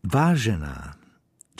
Vážená, 0.00 0.96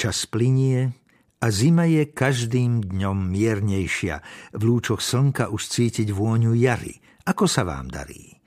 čas 0.01 0.25
plinie 0.25 0.97
a 1.45 1.47
zima 1.53 1.85
je 1.85 2.09
každým 2.09 2.81
dňom 2.89 3.29
miernejšia. 3.29 4.25
V 4.57 4.63
lúčoch 4.65 5.05
slnka 5.05 5.53
už 5.53 5.69
cítiť 5.69 6.09
vôňu 6.09 6.57
jary. 6.57 6.97
Ako 7.29 7.45
sa 7.45 7.69
vám 7.69 7.93
darí? 7.93 8.41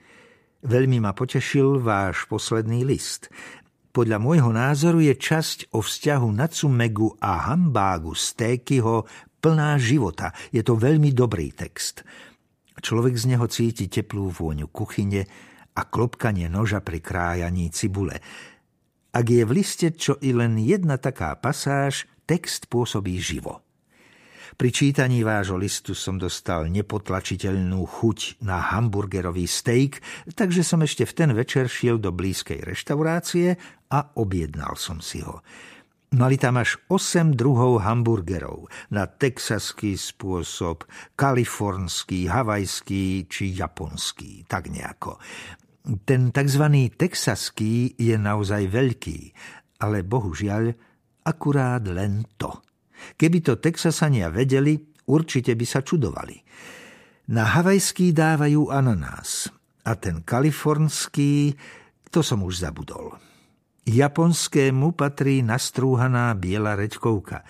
Veľmi 0.65 0.97
ma 0.97 1.13
potešil 1.13 1.77
váš 1.77 2.25
posledný 2.25 2.81
list. 2.81 3.29
Podľa 3.93 4.17
môjho 4.17 4.49
názoru 4.49 4.97
je 4.97 5.13
časť 5.13 5.77
o 5.77 5.85
vzťahu 5.85 6.27
Natsumegu 6.41 7.13
a 7.21 7.53
Hambágu 7.53 8.17
Stékyho 8.17 9.05
plná 9.37 9.77
života. 9.77 10.33
Je 10.49 10.65
to 10.65 10.73
veľmi 10.73 11.13
dobrý 11.13 11.53
text. 11.53 12.01
Človek 12.81 13.13
z 13.13 13.29
neho 13.29 13.45
cíti 13.45 13.85
teplú 13.85 14.33
vôňu 14.33 14.73
kuchyne 14.73 15.21
a 15.77 15.81
klopkanie 15.85 16.49
noža 16.49 16.81
pri 16.81 16.97
krájaní 16.97 17.69
cibule. 17.69 18.17
Ak 19.13 19.29
je 19.29 19.45
v 19.45 19.61
liste 19.61 19.93
čo 19.93 20.17
i 20.25 20.33
len 20.33 20.57
jedna 20.57 20.97
taká 20.97 21.37
pasáž, 21.37 22.09
text 22.25 22.65
pôsobí 22.65 23.21
živo. 23.21 23.61
Pri 24.53 24.69
čítaní 24.69 25.25
vášho 25.25 25.57
listu 25.57 25.97
som 25.97 26.21
dostal 26.21 26.69
nepotlačiteľnú 26.69 27.85
chuť 27.89 28.41
na 28.45 28.61
hamburgerový 28.73 29.49
steak, 29.49 30.01
takže 30.37 30.61
som 30.61 30.85
ešte 30.85 31.09
v 31.09 31.13
ten 31.13 31.29
večer 31.33 31.65
šiel 31.65 31.97
do 31.97 32.13
blízkej 32.13 32.61
reštaurácie 32.61 33.57
a 33.89 33.99
objednal 34.17 34.77
som 34.77 35.01
si 35.01 35.25
ho. 35.25 35.41
Mali 36.13 36.37
tam 36.37 36.61
až 36.61 36.77
8 36.93 37.33
druhov 37.33 37.81
hamburgerov 37.81 38.69
na 38.93 39.09
texaský 39.09 39.97
spôsob, 39.97 40.85
kalifornský, 41.17 42.29
havajský 42.29 43.25
či 43.25 43.57
japonský, 43.57 44.45
tak 44.45 44.69
nejako. 44.69 45.17
Ten 45.83 46.31
tzv. 46.31 46.63
texaský 46.95 47.99
je 47.99 48.15
naozaj 48.15 48.71
veľký, 48.71 49.19
ale 49.83 50.07
bohužiaľ 50.07 50.71
akurát 51.27 51.83
len 51.83 52.23
to. 52.39 52.63
Keby 53.19 53.43
to 53.43 53.59
Texasania 53.59 54.31
vedeli, 54.31 54.79
určite 55.11 55.51
by 55.59 55.65
sa 55.67 55.83
čudovali. 55.83 56.39
Na 57.35 57.51
havajský 57.51 58.15
dávajú 58.15 58.71
ananás 58.71 59.51
a 59.83 59.99
ten 59.99 60.23
kalifornský, 60.23 61.55
to 62.07 62.23
som 62.23 62.47
už 62.47 62.63
zabudol. 62.63 63.19
Japonskému 63.83 64.95
patrí 64.95 65.43
nastrúhaná 65.43 66.31
biela 66.39 66.79
reďkovka. 66.79 67.43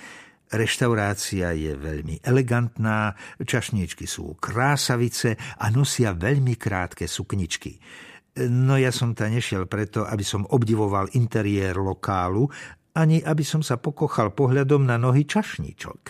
Reštaurácia 0.50 1.54
je 1.54 1.74
veľmi 1.78 2.22
elegantná, 2.26 3.14
čašníčky 3.42 4.10
sú 4.10 4.38
krásavice 4.42 5.38
a 5.38 5.70
nosia 5.70 6.18
veľmi 6.18 6.58
krátke 6.58 7.06
sukničky. 7.06 7.78
No 8.34 8.82
ja 8.82 8.90
som 8.90 9.14
tam 9.14 9.30
nešiel 9.30 9.70
preto, 9.70 10.10
aby 10.10 10.26
som 10.26 10.50
obdivoval 10.50 11.14
interiér 11.14 11.78
lokálu, 11.78 12.50
ani 12.98 13.22
aby 13.22 13.46
som 13.46 13.62
sa 13.62 13.78
pokochal 13.78 14.34
pohľadom 14.34 14.90
na 14.90 14.98
nohy 14.98 15.26
čašníčok. 15.30 16.02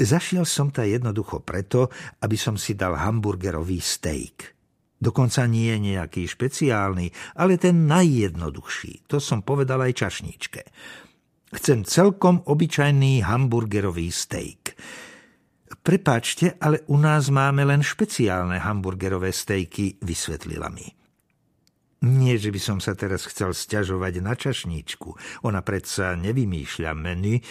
Zašiel 0.00 0.48
som 0.48 0.72
tam 0.72 0.88
jednoducho 0.88 1.44
preto, 1.44 1.92
aby 2.24 2.36
som 2.40 2.56
si 2.56 2.72
dal 2.72 2.96
hamburgerový 2.96 3.84
steak. 3.84 4.56
Dokonca 4.98 5.46
nie 5.46 5.76
nejaký 5.78 6.26
špeciálny, 6.26 7.38
ale 7.38 7.60
ten 7.60 7.86
najjednoduchší. 7.86 9.06
To 9.06 9.22
som 9.22 9.44
povedal 9.44 9.84
aj 9.84 9.92
čašníčke. 9.94 10.62
Chcem 11.54 11.84
celkom 11.86 12.44
obyčajný 12.44 13.24
hamburgerový 13.24 14.10
steak. 14.10 14.74
Prepáčte, 15.84 16.58
ale 16.60 16.84
u 16.90 16.96
nás 17.00 17.30
máme 17.30 17.64
len 17.64 17.80
špeciálne 17.80 18.60
hamburgerové 18.60 19.32
stejky, 19.32 20.02
vysvetlila 20.02 20.68
mi. 20.68 20.97
Nie, 21.98 22.38
že 22.38 22.54
by 22.54 22.60
som 22.62 22.78
sa 22.78 22.94
teraz 22.94 23.26
chcel 23.26 23.50
stiažovať 23.50 24.22
na 24.22 24.38
čašníčku. 24.38 25.18
Ona 25.42 25.66
predsa 25.66 26.14
nevymýšľa 26.14 26.94
meny 26.94 27.42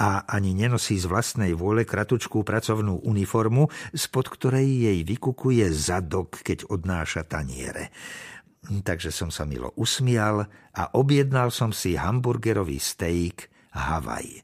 a 0.00 0.24
ani 0.24 0.56
nenosí 0.56 0.96
z 0.96 1.04
vlastnej 1.04 1.52
vôle 1.52 1.84
kratučkú 1.84 2.40
pracovnú 2.40 3.04
uniformu, 3.04 3.68
spod 3.92 4.32
ktorej 4.32 4.88
jej 4.88 4.98
vykukuje 5.04 5.68
zadok, 5.68 6.40
keď 6.40 6.72
odnáša 6.72 7.28
taniere. 7.28 7.92
Takže 8.64 9.12
som 9.12 9.28
sa 9.28 9.44
milo 9.44 9.76
usmial 9.76 10.48
a 10.72 10.82
objednal 10.96 11.52
som 11.52 11.68
si 11.68 11.92
hamburgerový 11.92 12.80
steak 12.80 13.52
Havaj. 13.76 14.40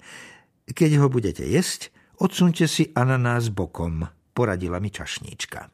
Keď 0.68 0.90
ho 1.00 1.08
budete 1.08 1.48
jesť, 1.48 1.88
odsunte 2.20 2.68
si 2.68 2.92
ananás 2.92 3.48
bokom, 3.48 4.04
poradila 4.36 4.84
mi 4.84 4.92
čašníčka. 4.92 5.72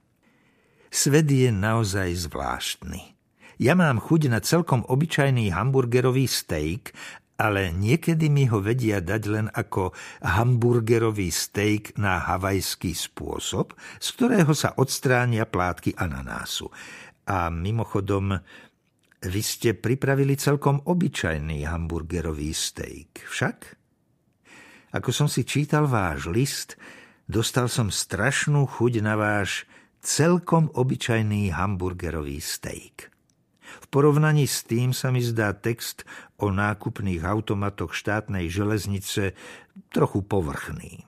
Svet 0.87 1.27
je 1.27 1.51
naozaj 1.51 2.31
zvláštny. 2.31 3.12
Ja 3.63 3.79
mám 3.79 4.03
chuť 4.03 4.27
na 4.27 4.43
celkom 4.43 4.83
obyčajný 4.91 5.55
hamburgerový 5.55 6.27
steak, 6.27 6.91
ale 7.39 7.71
niekedy 7.71 8.27
mi 8.27 8.51
ho 8.51 8.59
vedia 8.59 8.99
dať 8.99 9.23
len 9.31 9.47
ako 9.55 9.95
hamburgerový 10.19 11.31
steak 11.31 11.95
na 11.95 12.19
havajský 12.27 12.91
spôsob, 12.91 13.71
z 14.03 14.09
ktorého 14.19 14.51
sa 14.51 14.75
odstránia 14.75 15.47
plátky 15.47 15.95
ananásu. 15.95 16.75
A 17.31 17.55
mimochodom, 17.55 18.35
vy 19.23 19.43
ste 19.47 19.79
pripravili 19.79 20.35
celkom 20.35 20.83
obyčajný 20.83 21.63
hamburgerový 21.63 22.51
steak, 22.51 23.31
však? 23.31 23.79
Ako 24.91 25.15
som 25.15 25.31
si 25.31 25.47
čítal 25.47 25.87
váš 25.87 26.27
list, 26.27 26.75
dostal 27.31 27.71
som 27.71 27.95
strašnú 27.95 28.67
chuť 28.67 29.07
na 29.07 29.15
váš 29.15 29.71
celkom 30.03 30.67
obyčajný 30.75 31.55
hamburgerový 31.55 32.43
steak. 32.43 33.12
V 33.81 33.87
porovnaní 33.89 34.45
s 34.45 34.67
tým 34.69 34.93
sa 34.93 35.09
mi 35.09 35.25
zdá 35.25 35.57
text 35.57 36.05
o 36.37 36.53
nákupných 36.53 37.25
automatoch 37.25 37.97
štátnej 37.97 38.53
železnice 38.53 39.33
trochu 39.89 40.21
povrchný. 40.27 41.07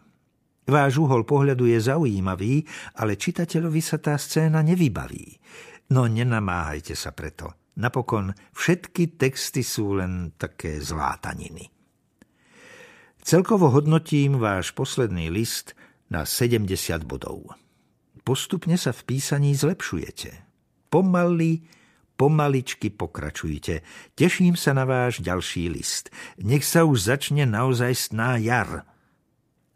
Váš 0.65 0.97
uhol 0.97 1.29
pohľadu 1.29 1.69
je 1.69 1.77
zaujímavý, 1.77 2.65
ale 2.97 3.21
čitateľovi 3.21 3.83
sa 3.85 4.01
tá 4.01 4.17
scéna 4.17 4.65
nevybaví. 4.65 5.37
No 5.93 6.09
nenamáhajte 6.09 6.97
sa 6.97 7.13
preto. 7.13 7.53
Napokon 7.77 8.33
všetky 8.55 9.21
texty 9.21 9.61
sú 9.61 10.01
len 10.01 10.33
také 10.39 10.81
zlátaniny. 10.81 11.69
Celkovo 13.25 13.73
hodnotím 13.73 14.41
váš 14.41 14.73
posledný 14.73 15.29
list 15.29 15.77
na 16.09 16.25
70 16.25 16.69
bodov. 17.05 17.57
Postupne 18.25 18.81
sa 18.81 18.93
v 18.97 19.01
písaní 19.05 19.53
zlepšujete. 19.53 20.33
Pomaly 20.89 21.65
pomaličky 22.15 22.91
pokračujte. 22.95 23.83
Teším 24.15 24.55
sa 24.55 24.73
na 24.73 24.87
váš 24.87 25.21
ďalší 25.21 25.71
list. 25.71 26.11
Nech 26.41 26.63
sa 26.63 26.87
už 26.87 27.11
začne 27.11 27.47
naozaj 27.47 27.93
sná 28.11 28.39
jar. 28.39 28.87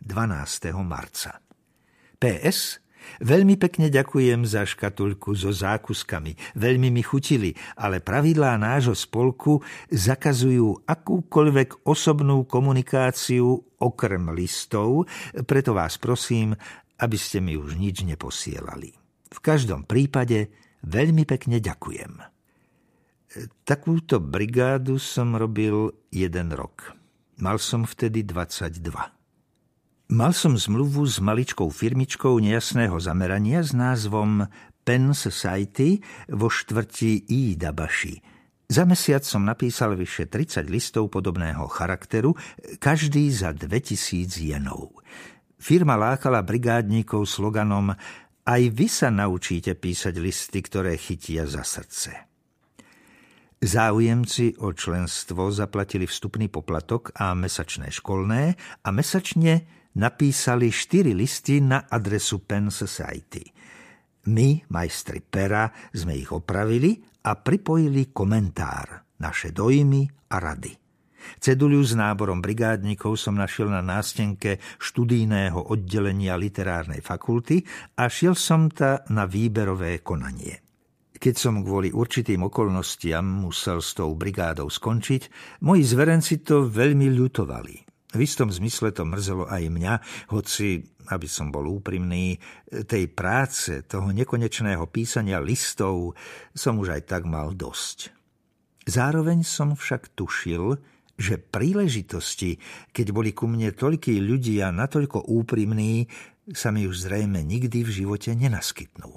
12. 0.02 0.72
marca. 0.86 1.42
PS. 2.18 2.82
Veľmi 3.24 3.56
pekne 3.56 3.88
ďakujem 3.88 4.44
za 4.44 4.68
škatulku 4.68 5.32
so 5.32 5.48
zákuskami. 5.48 6.36
Veľmi 6.60 6.92
mi 6.92 7.00
chutili, 7.00 7.56
ale 7.80 8.04
pravidlá 8.04 8.60
nášho 8.60 8.92
spolku 8.92 9.64
zakazujú 9.88 10.84
akúkoľvek 10.84 11.88
osobnú 11.88 12.44
komunikáciu 12.44 13.64
okrem 13.80 14.28
listov, 14.36 15.08
preto 15.48 15.72
vás 15.72 15.96
prosím, 15.96 16.52
aby 17.00 17.16
ste 17.16 17.40
mi 17.40 17.56
už 17.56 17.80
nič 17.80 18.04
neposielali. 18.04 18.92
V 19.28 19.38
každom 19.40 19.88
prípade 19.88 20.52
Veľmi 20.84 21.26
pekne 21.26 21.58
ďakujem. 21.58 22.22
Takúto 23.68 24.22
brigádu 24.22 24.96
som 24.96 25.36
robil 25.36 25.92
jeden 26.08 26.48
rok. 26.56 26.96
Mal 27.38 27.60
som 27.60 27.84
vtedy 27.84 28.24
22. 28.24 28.88
Mal 30.08 30.32
som 30.32 30.56
zmluvu 30.56 31.04
s 31.04 31.20
maličkou 31.20 31.68
firmičkou 31.68 32.40
nejasného 32.40 32.96
zamerania 32.96 33.60
s 33.60 33.76
názvom 33.76 34.48
Pen 34.80 35.12
Society 35.12 36.00
vo 36.32 36.48
štvrti 36.48 37.28
Iidabashi. 37.28 38.16
Za 38.68 38.88
mesiac 38.88 39.24
som 39.24 39.44
napísal 39.44 39.96
vyše 39.96 40.28
30 40.28 40.64
listov 40.72 41.12
podobného 41.12 41.68
charakteru, 41.68 42.32
každý 42.80 43.28
za 43.28 43.52
2000 43.52 44.32
jenov. 44.40 44.96
Firma 45.60 45.96
lákala 46.00 46.40
brigádníkov 46.40 47.28
sloganom 47.28 47.92
aj 48.48 48.62
vy 48.72 48.86
sa 48.88 49.12
naučíte 49.12 49.76
písať 49.76 50.14
listy, 50.16 50.64
ktoré 50.64 50.96
chytia 50.96 51.44
za 51.44 51.60
srdce. 51.60 52.24
Záujemci 53.58 54.62
o 54.64 54.72
členstvo 54.72 55.50
zaplatili 55.52 56.08
vstupný 56.08 56.48
poplatok 56.48 57.12
a 57.18 57.36
mesačné 57.36 57.92
školné 57.92 58.56
a 58.86 58.88
mesačne 58.94 59.66
napísali 59.98 60.72
štyri 60.72 61.12
listy 61.12 61.60
na 61.60 61.84
adresu 61.90 62.40
Pen 62.46 62.70
Society. 62.72 63.44
My, 64.30 64.62
majstri 64.72 65.20
pera, 65.20 65.68
sme 65.90 66.16
ich 66.16 66.30
opravili 66.30 66.96
a 67.26 67.34
pripojili 67.34 68.14
komentár, 68.14 69.18
naše 69.20 69.50
dojmy 69.50 70.06
a 70.32 70.36
rady. 70.38 70.87
Ceduľu 71.36 71.84
s 71.84 71.92
náborom 71.92 72.40
brigádnikov 72.40 73.20
som 73.20 73.36
našiel 73.36 73.68
na 73.68 73.84
nástenke 73.84 74.56
študijného 74.80 75.68
oddelenia 75.68 76.40
literárnej 76.40 77.04
fakulty 77.04 77.60
a 78.00 78.08
šiel 78.08 78.32
som 78.32 78.72
ta 78.72 79.04
na 79.12 79.28
výberové 79.28 80.00
konanie. 80.00 80.64
Keď 81.18 81.34
som 81.34 81.66
kvôli 81.66 81.90
určitým 81.90 82.46
okolnostiam 82.46 83.26
musel 83.26 83.82
s 83.82 83.92
tou 83.98 84.14
brigádou 84.14 84.70
skončiť, 84.70 85.22
moji 85.66 85.82
zverenci 85.82 86.46
to 86.46 86.70
veľmi 86.70 87.10
ľutovali. 87.10 87.76
V 88.14 88.20
istom 88.24 88.48
zmysle 88.48 88.94
to 88.94 89.04
mrzelo 89.04 89.50
aj 89.50 89.68
mňa, 89.68 89.94
hoci, 90.32 90.80
aby 91.10 91.28
som 91.28 91.52
bol 91.52 91.66
úprimný, 91.68 92.38
tej 92.88 93.10
práce, 93.12 93.84
toho 93.84 94.14
nekonečného 94.14 94.86
písania 94.88 95.42
listov 95.42 96.16
som 96.54 96.80
už 96.80 96.96
aj 96.96 97.02
tak 97.04 97.22
mal 97.28 97.52
dosť. 97.52 98.14
Zároveň 98.88 99.44
som 99.44 99.76
však 99.76 100.16
tušil, 100.16 100.80
že 101.18 101.34
príležitosti, 101.42 102.62
keď 102.94 103.06
boli 103.10 103.34
ku 103.34 103.50
mne 103.50 103.74
toľkí 103.74 104.22
ľudia 104.22 104.70
natoľko 104.70 105.26
úprimní, 105.26 106.06
sa 106.54 106.70
mi 106.70 106.86
už 106.86 107.10
zrejme 107.10 107.42
nikdy 107.42 107.82
v 107.82 107.90
živote 107.90 108.32
nenaskytnú. 108.38 109.10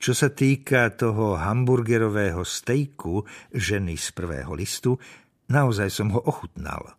Čo 0.00 0.12
sa 0.14 0.30
týka 0.30 0.94
toho 0.94 1.36
hamburgerového 1.36 2.46
stejku 2.46 3.26
ženy 3.52 3.98
z 3.98 4.08
prvého 4.14 4.54
listu, 4.54 4.96
naozaj 5.50 5.90
som 5.90 6.14
ho 6.14 6.20
ochutnal. 6.22 6.96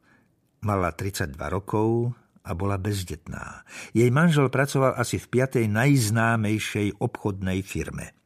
Mala 0.62 0.94
32 0.94 1.34
rokov 1.50 2.14
a 2.46 2.52
bola 2.54 2.78
bezdetná. 2.78 3.66
Jej 3.96 4.10
manžel 4.14 4.54
pracoval 4.54 4.98
asi 5.00 5.18
v 5.18 5.30
piatej 5.40 5.66
najznámejšej 5.72 7.02
obchodnej 7.02 7.64
firme– 7.66 8.14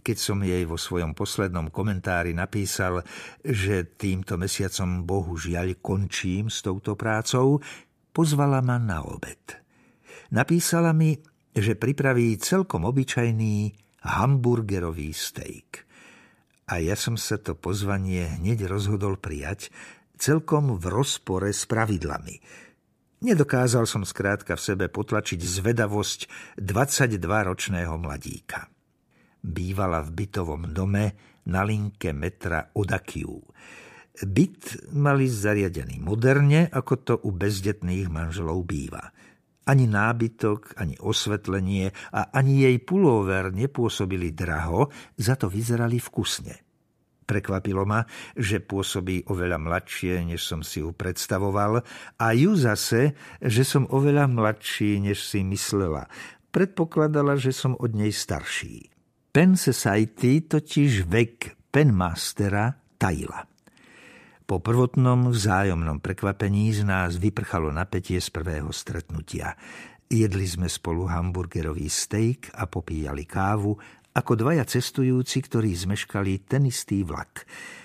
keď 0.00 0.16
som 0.16 0.40
jej 0.40 0.64
vo 0.64 0.80
svojom 0.80 1.12
poslednom 1.12 1.68
komentári 1.68 2.32
napísal, 2.32 3.04
že 3.44 3.84
týmto 3.84 4.40
mesiacom 4.40 5.04
bohužiaľ 5.04 5.76
končím 5.84 6.48
s 6.48 6.64
touto 6.64 6.96
prácou, 6.96 7.60
pozvala 8.16 8.64
ma 8.64 8.80
na 8.80 9.04
obed. 9.04 9.60
Napísala 10.32 10.96
mi, 10.96 11.12
že 11.52 11.76
pripraví 11.76 12.40
celkom 12.40 12.88
obyčajný 12.88 13.76
hamburgerový 14.08 15.12
steak. 15.12 15.84
A 16.72 16.80
ja 16.80 16.96
som 16.96 17.20
sa 17.20 17.36
to 17.36 17.52
pozvanie 17.52 18.40
hneď 18.40 18.64
rozhodol 18.64 19.20
prijať, 19.20 19.68
celkom 20.16 20.80
v 20.80 20.88
rozpore 20.88 21.52
s 21.52 21.68
pravidlami. 21.68 22.40
Nedokázal 23.22 23.84
som 23.84 24.08
skrátka 24.08 24.56
v 24.56 24.64
sebe 24.72 24.86
potlačiť 24.88 25.36
zvedavosť 25.36 26.20
22-ročného 26.56 27.94
mladíka 28.00 28.71
bývala 29.42 30.00
v 30.06 30.10
bytovom 30.22 30.70
dome 30.70 31.34
na 31.50 31.66
linke 31.66 32.14
metra 32.14 32.70
Odakiu. 32.78 33.42
Byt 34.22 34.92
mali 34.94 35.26
zariadený 35.26 35.98
moderne, 35.98 36.70
ako 36.70 36.94
to 37.02 37.14
u 37.26 37.34
bezdetných 37.34 38.06
manželov 38.06 38.62
býva. 38.62 39.10
Ani 39.66 39.86
nábytok, 39.86 40.78
ani 40.78 40.98
osvetlenie 40.98 41.90
a 42.14 42.30
ani 42.34 42.66
jej 42.66 42.76
pulóver 42.82 43.54
nepôsobili 43.54 44.34
draho, 44.34 44.90
za 45.16 45.38
to 45.38 45.46
vyzerali 45.46 46.02
vkusne. 46.02 46.54
Prekvapilo 47.22 47.88
ma, 47.88 48.04
že 48.36 48.60
pôsobí 48.60 49.24
oveľa 49.30 49.56
mladšie, 49.56 50.28
než 50.28 50.44
som 50.44 50.60
si 50.60 50.84
ju 50.84 50.92
predstavoval, 50.92 51.80
a 52.20 52.26
ju 52.36 52.52
zase, 52.58 53.16
že 53.40 53.62
som 53.64 53.88
oveľa 53.88 54.28
mladší, 54.28 55.00
než 55.00 55.24
si 55.24 55.40
myslela. 55.46 56.10
Predpokladala, 56.52 57.40
že 57.40 57.56
som 57.56 57.72
od 57.80 57.96
nej 57.96 58.12
starší. 58.12 58.91
Pen 59.32 59.56
Society 59.56 60.44
totiž 60.44 61.08
vek 61.08 61.56
penmastera 61.72 62.68
tajila. 63.00 63.48
Po 64.44 64.60
prvotnom 64.60 65.32
vzájomnom 65.32 66.04
prekvapení 66.04 66.68
z 66.76 66.84
nás 66.84 67.16
vyprchalo 67.16 67.72
napätie 67.72 68.20
z 68.20 68.28
prvého 68.28 68.68
stretnutia. 68.76 69.56
Jedli 70.04 70.44
sme 70.44 70.68
spolu 70.68 71.08
hamburgerový 71.08 71.88
steak 71.88 72.52
a 72.60 72.68
popíjali 72.68 73.24
kávu 73.24 73.72
ako 74.12 74.32
dvaja 74.36 74.68
cestujúci, 74.68 75.40
ktorí 75.48 75.72
zmeškali 75.80 76.44
ten 76.44 76.68
istý 76.68 77.00
vlak– 77.00 77.32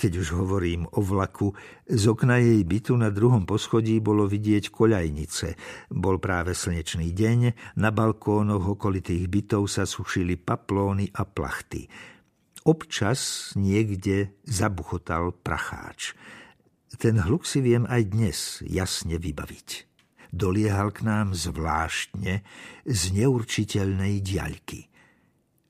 keď 0.00 0.12
už 0.16 0.28
hovorím 0.32 0.88
o 0.96 1.04
vlaku, 1.04 1.52
z 1.84 2.08
okna 2.08 2.40
jej 2.40 2.64
bytu 2.64 2.96
na 2.96 3.12
druhom 3.12 3.44
poschodí 3.44 4.00
bolo 4.00 4.24
vidieť 4.24 4.72
koľajnice. 4.72 5.60
Bol 5.92 6.16
práve 6.16 6.56
slnečný 6.56 7.12
deň, 7.12 7.38
na 7.76 7.92
balkónoch 7.92 8.80
okolitých 8.80 9.28
bytov 9.28 9.68
sa 9.68 9.84
sušili 9.84 10.40
paplóny 10.40 11.12
a 11.12 11.28
plachty. 11.28 11.84
Občas 12.64 13.52
niekde 13.60 14.40
zabuchotal 14.48 15.36
pracháč. 15.36 16.16
Ten 16.96 17.20
hluk 17.20 17.44
si 17.44 17.60
viem 17.60 17.84
aj 17.84 18.02
dnes 18.08 18.38
jasne 18.64 19.20
vybaviť. 19.20 19.68
Doliehal 20.32 20.96
k 20.96 21.04
nám 21.04 21.36
zvláštne 21.36 22.40
z 22.88 23.00
neurčiteľnej 23.12 24.24
diaľky. 24.24 24.88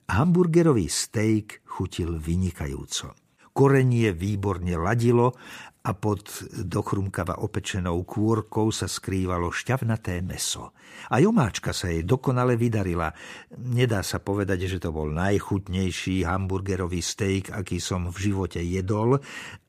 Hamburgerový 0.07 0.87
steak 0.87 1.67
chutil 1.67 2.15
vynikajúco 2.19 3.20
korenie 3.61 4.17
výborne 4.17 4.73
ladilo 4.81 5.37
a 5.85 5.93
pod 5.93 6.49
dochrumkava 6.65 7.45
opečenou 7.45 8.09
kôrkou 8.09 8.73
sa 8.73 8.89
skrývalo 8.89 9.53
šťavnaté 9.53 10.25
meso. 10.25 10.73
A 11.13 11.21
jomáčka 11.21 11.77
sa 11.77 11.93
jej 11.93 12.01
dokonale 12.09 12.57
vydarila. 12.57 13.13
Nedá 13.61 14.01
sa 14.01 14.17
povedať, 14.17 14.65
že 14.65 14.81
to 14.81 14.97
bol 14.97 15.13
najchutnejší 15.13 16.25
hamburgerový 16.25 17.05
steak, 17.05 17.53
aký 17.53 17.85
som 17.85 18.09
v 18.09 18.33
živote 18.33 18.65
jedol, 18.65 19.21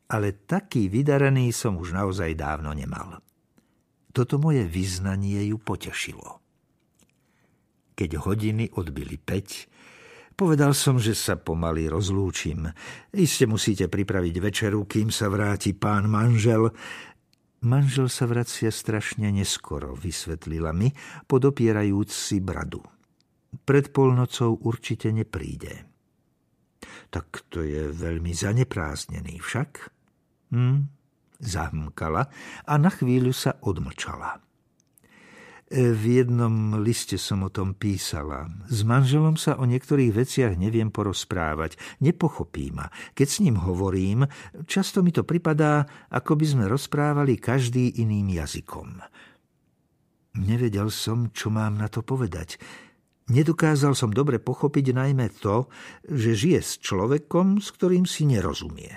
ale 0.07 0.39
taký 0.47 0.87
vydarený 0.87 1.51
som 1.51 1.75
už 1.75 1.91
naozaj 1.91 2.31
dávno 2.35 2.71
nemal. 2.71 3.19
Toto 4.15 4.39
moje 4.39 4.63
vyznanie 4.67 5.51
ju 5.51 5.59
potešilo. 5.59 6.39
Keď 7.95 8.23
hodiny 8.23 8.71
odbili 8.75 9.19
päť, 9.19 9.67
Povedal 10.41 10.73
som, 10.73 10.97
že 10.97 11.13
sa 11.13 11.37
pomaly 11.37 11.85
rozlúčim. 11.85 12.65
Iste 13.13 13.45
musíte 13.45 13.85
pripraviť 13.85 14.35
večeru, 14.41 14.89
kým 14.89 15.13
sa 15.13 15.29
vráti 15.29 15.77
pán 15.77 16.09
manžel. 16.09 16.73
Manžel 17.61 18.09
sa 18.09 18.25
vracia 18.25 18.73
strašne 18.73 19.29
neskoro, 19.29 19.93
vysvetlila 19.93 20.73
mi, 20.73 20.89
podopierajúc 21.29 22.09
si 22.09 22.41
bradu. 22.41 22.81
Pred 23.53 23.93
polnocou 23.93 24.57
určite 24.65 25.13
nepríde. 25.13 25.85
Tak 27.13 27.45
to 27.53 27.61
je 27.61 27.93
veľmi 27.93 28.33
zanepráznený 28.33 29.37
však. 29.37 29.93
Hm, 30.57 30.89
zahmkala 31.37 32.33
a 32.65 32.73
na 32.81 32.89
chvíľu 32.89 33.29
sa 33.29 33.61
odmlčala. 33.61 34.41
V 35.71 36.03
jednom 36.19 36.83
liste 36.83 37.15
som 37.15 37.47
o 37.47 37.49
tom 37.49 37.71
písala. 37.71 38.51
S 38.67 38.83
manželom 38.83 39.39
sa 39.39 39.55
o 39.55 39.63
niektorých 39.63 40.11
veciach 40.11 40.59
neviem 40.59 40.91
porozprávať. 40.91 41.79
Nepochopí 42.03 42.75
ma. 42.75 42.91
Keď 43.15 43.27
s 43.31 43.39
ním 43.39 43.55
hovorím, 43.55 44.27
často 44.67 44.99
mi 44.99 45.15
to 45.15 45.23
pripadá, 45.23 45.87
ako 46.11 46.35
by 46.35 46.43
sme 46.43 46.65
rozprávali 46.67 47.39
každý 47.39 48.03
iným 48.03 48.35
jazykom. 48.35 48.99
Nevedel 50.43 50.91
som, 50.91 51.31
čo 51.31 51.47
mám 51.47 51.79
na 51.79 51.87
to 51.87 52.03
povedať. 52.03 52.59
Nedokázal 53.31 53.95
som 53.95 54.11
dobre 54.11 54.43
pochopiť 54.43 54.91
najmä 54.91 55.31
to, 55.39 55.71
že 56.03 56.35
žije 56.35 56.59
s 56.59 56.83
človekom, 56.83 57.63
s 57.63 57.71
ktorým 57.71 58.03
si 58.03 58.27
nerozumie. 58.27 58.91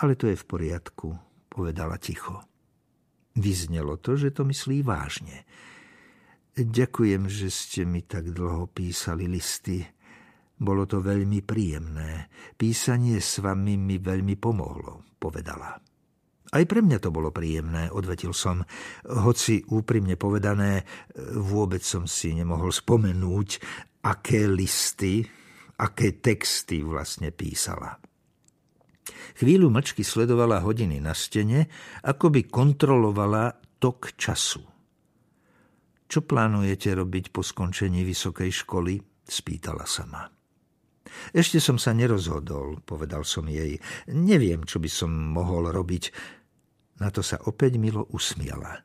Ale 0.00 0.16
to 0.16 0.24
je 0.24 0.40
v 0.40 0.48
poriadku, 0.48 1.20
povedala 1.52 2.00
ticho. 2.00 2.49
Vyznelo 3.38 3.98
to, 4.02 4.18
že 4.18 4.34
to 4.34 4.42
myslí 4.46 4.82
vážne. 4.82 5.46
Ďakujem, 6.58 7.30
že 7.30 7.48
ste 7.48 7.86
mi 7.86 8.02
tak 8.02 8.34
dlho 8.34 8.66
písali 8.66 9.30
listy. 9.30 9.86
Bolo 10.60 10.84
to 10.84 11.00
veľmi 11.00 11.40
príjemné. 11.40 12.28
Písanie 12.58 13.22
s 13.22 13.40
vami 13.40 13.78
mi 13.80 13.96
veľmi 13.96 14.34
pomohlo, 14.36 15.16
povedala. 15.16 15.78
Aj 16.50 16.64
pre 16.66 16.82
mňa 16.82 16.98
to 16.98 17.14
bolo 17.14 17.30
príjemné, 17.30 17.94
odvetil 17.94 18.34
som, 18.34 18.66
hoci 19.06 19.62
úprimne 19.70 20.18
povedané, 20.18 20.82
vôbec 21.38 21.80
som 21.86 22.10
si 22.10 22.34
nemohol 22.34 22.74
spomenúť, 22.74 23.48
aké 24.02 24.50
listy, 24.50 25.22
aké 25.78 26.18
texty 26.18 26.82
vlastne 26.82 27.30
písala. 27.30 27.94
Chvíľu 29.38 29.72
mlčky 29.72 30.04
sledovala 30.04 30.62
hodiny 30.64 30.98
na 31.00 31.16
stene, 31.16 31.68
ako 32.04 32.32
by 32.32 32.40
kontrolovala 32.48 33.56
tok 33.80 34.14
času. 34.18 34.62
Čo 36.10 36.26
plánujete 36.26 36.90
robiť 36.90 37.30
po 37.30 37.46
skončení 37.46 38.02
vysokej 38.02 38.50
školy? 38.66 38.98
spýtala 39.30 39.86
sa 39.86 40.04
ma. 40.10 40.26
Ešte 41.30 41.62
som 41.62 41.78
sa 41.78 41.94
nerozhodol, 41.94 42.82
povedal 42.82 43.22
som 43.22 43.46
jej. 43.46 43.78
Neviem, 44.10 44.66
čo 44.66 44.82
by 44.82 44.90
som 44.90 45.10
mohol 45.10 45.70
robiť. 45.70 46.10
Na 46.98 47.14
to 47.14 47.22
sa 47.22 47.38
opäť 47.46 47.78
milo 47.78 48.10
usmiala. 48.10 48.82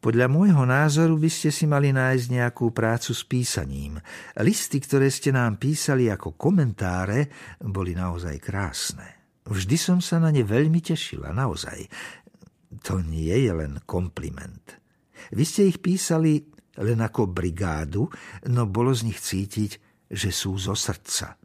Podľa 0.00 0.32
môjho 0.32 0.64
názoru 0.64 1.20
by 1.20 1.28
ste 1.28 1.52
si 1.52 1.68
mali 1.68 1.92
nájsť 1.92 2.26
nejakú 2.32 2.72
prácu 2.72 3.12
s 3.12 3.20
písaním. 3.28 4.00
Listy, 4.40 4.80
ktoré 4.80 5.12
ste 5.12 5.28
nám 5.28 5.60
písali 5.60 6.08
ako 6.08 6.40
komentáre, 6.40 7.28
boli 7.60 7.92
naozaj 7.92 8.40
krásne. 8.40 9.19
Vždy 9.48 9.76
som 9.80 9.98
sa 10.04 10.20
na 10.20 10.28
ne 10.28 10.44
veľmi 10.44 10.80
tešila, 10.84 11.32
naozaj. 11.32 11.88
To 12.86 13.00
nie 13.00 13.32
je 13.32 13.52
len 13.52 13.80
kompliment. 13.88 14.78
Vy 15.32 15.44
ste 15.44 15.68
ich 15.68 15.78
písali 15.80 16.44
len 16.80 17.00
ako 17.02 17.28
brigádu, 17.28 18.08
no 18.48 18.62
bolo 18.68 18.94
z 18.94 19.10
nich 19.10 19.20
cítiť, 19.20 19.72
že 20.10 20.30
sú 20.32 20.56
zo 20.56 20.72
srdca. 20.72 21.36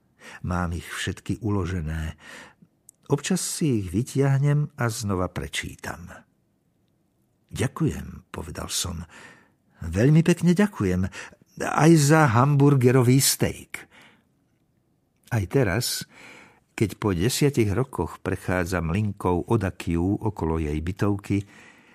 Mám 0.48 0.78
ich 0.78 0.88
všetky 0.88 1.42
uložené. 1.42 2.18
Občas 3.12 3.42
si 3.42 3.86
ich 3.86 3.94
vytiahnem 3.94 4.74
a 4.82 4.86
znova 4.90 5.30
prečítam. 5.30 6.10
Ďakujem, 7.54 8.34
povedal 8.34 8.68
som. 8.74 9.06
Veľmi 9.86 10.25
pekne 10.25 10.58
ďakujem. 10.58 11.06
Aj 11.62 11.92
za 11.94 12.34
hamburgerový 12.34 13.22
steak. 13.22 13.86
Aj 15.30 15.44
teraz, 15.46 16.04
keď 16.75 16.89
po 17.00 17.15
desiatich 17.15 17.72
rokoch 17.72 18.20
prechádzam 18.20 18.91
linkou 18.91 19.48
od 19.48 19.63
Akiu 19.63 20.20
okolo 20.20 20.60
jej 20.60 20.75
bytovky, 20.84 21.48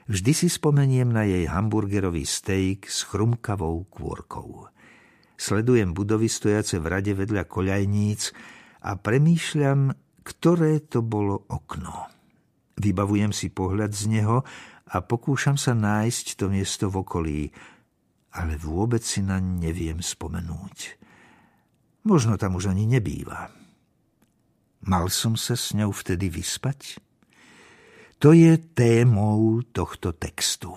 vždy 0.08 0.32
si 0.32 0.48
spomeniem 0.48 1.12
na 1.12 1.28
jej 1.28 1.44
hamburgerový 1.44 2.24
steak 2.24 2.88
s 2.88 3.04
chrumkavou 3.04 3.84
kôrkou. 3.92 4.72
Sledujem 5.36 5.92
budovy 5.92 6.32
stojace 6.32 6.80
v 6.80 6.88
rade 6.88 7.12
vedľa 7.12 7.44
koľajníc 7.44 8.32
a 8.88 8.96
premýšľam, 8.96 9.92
ktoré 10.24 10.80
to 10.88 11.04
bolo 11.04 11.44
okno. 11.52 12.08
Vybavujem 12.80 13.36
si 13.36 13.52
pohľad 13.52 13.92
z 13.92 14.08
neho 14.08 14.40
a 14.88 14.96
pokúšam 15.04 15.60
sa 15.60 15.76
nájsť 15.76 16.40
to 16.40 16.48
miesto 16.48 16.88
v 16.88 16.96
okolí, 17.04 17.40
ale 18.32 18.56
vôbec 18.56 19.04
si 19.04 19.20
na 19.20 19.36
neviem 19.36 20.00
spomenúť. 20.00 20.96
Možno 22.08 22.40
tam 22.40 22.56
už 22.56 22.72
ani 22.72 22.88
nebýva. 22.88 23.59
Mal 24.80 25.12
som 25.12 25.36
sa 25.36 25.56
s 25.56 25.76
ňou 25.76 25.92
vtedy 25.92 26.32
vyspať? 26.32 26.96
To 28.20 28.32
je 28.36 28.56
témou 28.56 29.60
tohto 29.72 30.12
textu. 30.12 30.72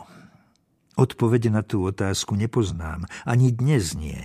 Odpovede 0.95 1.51
na 1.51 1.63
tú 1.63 1.87
otázku 1.87 2.35
nepoznám, 2.35 3.03
ani 3.23 3.51
dnes 3.51 3.95
nie. 3.95 4.19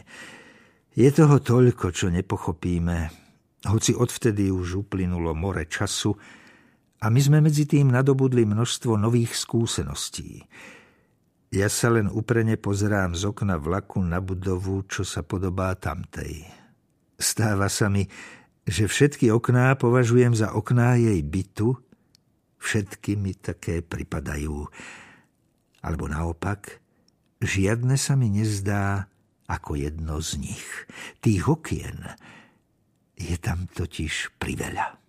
Je 0.99 1.09
toho 1.15 1.39
toľko, 1.39 1.95
čo 1.95 2.11
nepochopíme, 2.11 3.11
hoci 3.67 3.95
odvtedy 3.95 4.51
už 4.51 4.87
uplynulo 4.87 5.35
more 5.35 5.67
času 5.67 6.15
a 6.99 7.07
my 7.11 7.21
sme 7.23 7.39
medzi 7.39 7.67
tým 7.67 7.95
nadobudli 7.95 8.43
množstvo 8.47 8.99
nových 8.99 9.35
skúseností. 9.35 10.43
Ja 11.49 11.73
sa 11.73 11.89
len 11.89 12.13
uprene 12.13 12.61
pozerám 12.61 13.17
z 13.17 13.31
okna 13.31 13.57
vlaku 13.57 14.05
na 14.05 14.21
budovu, 14.21 14.85
čo 14.85 15.01
sa 15.07 15.25
podobá 15.25 15.73
tamtej. 15.81 16.45
Stáva 17.17 17.73
sa 17.73 17.89
mi, 17.89 18.05
že 18.69 18.85
všetky 18.85 19.33
okná 19.33 19.73
považujem 19.81 20.37
za 20.37 20.53
okná 20.53 21.01
jej 21.01 21.25
bytu, 21.25 21.81
všetky 22.61 23.17
mi 23.17 23.33
také 23.33 23.81
pripadajú 23.81 24.69
alebo 25.81 26.05
naopak, 26.11 26.83
žiadne 27.41 27.97
sa 27.97 28.13
mi 28.19 28.29
nezdá 28.29 29.09
ako 29.49 29.79
jedno 29.79 30.21
z 30.21 30.43
nich. 30.43 30.67
Tých 31.25 31.49
okien 31.49 32.13
je 33.17 33.37
tam 33.41 33.65
totiž 33.73 34.37
priveľa. 34.37 35.01